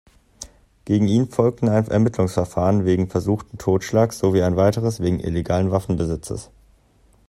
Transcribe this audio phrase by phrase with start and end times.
[0.85, 6.49] Gegen ihn folgten ein Ermittlungsverfahren wegen versuchten Totschlags sowie ein weiteres wegen illegalen Waffenbesitzes.